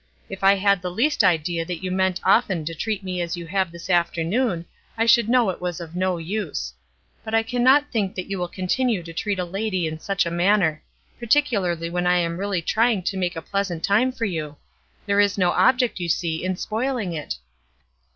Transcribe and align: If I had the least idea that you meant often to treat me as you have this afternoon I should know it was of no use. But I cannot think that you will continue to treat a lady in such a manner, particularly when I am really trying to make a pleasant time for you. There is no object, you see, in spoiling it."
If 0.29 0.43
I 0.43 0.55
had 0.55 0.81
the 0.81 0.89
least 0.89 1.23
idea 1.23 1.63
that 1.63 1.83
you 1.83 1.91
meant 1.91 2.19
often 2.23 2.65
to 2.65 2.73
treat 2.73 3.03
me 3.03 3.21
as 3.21 3.37
you 3.37 3.45
have 3.45 3.71
this 3.71 3.87
afternoon 3.87 4.65
I 4.97 5.05
should 5.05 5.29
know 5.29 5.51
it 5.51 5.61
was 5.61 5.79
of 5.79 5.95
no 5.95 6.17
use. 6.17 6.73
But 7.23 7.35
I 7.35 7.43
cannot 7.43 7.91
think 7.91 8.15
that 8.15 8.27
you 8.27 8.39
will 8.39 8.47
continue 8.47 9.03
to 9.03 9.13
treat 9.13 9.37
a 9.37 9.45
lady 9.45 9.85
in 9.85 9.99
such 9.99 10.25
a 10.25 10.31
manner, 10.31 10.81
particularly 11.19 11.91
when 11.91 12.07
I 12.07 12.17
am 12.17 12.37
really 12.39 12.63
trying 12.63 13.03
to 13.03 13.15
make 13.15 13.35
a 13.35 13.43
pleasant 13.43 13.83
time 13.83 14.11
for 14.11 14.25
you. 14.25 14.57
There 15.05 15.19
is 15.19 15.37
no 15.37 15.51
object, 15.51 15.99
you 15.99 16.09
see, 16.09 16.43
in 16.43 16.55
spoiling 16.55 17.13
it." 17.13 17.35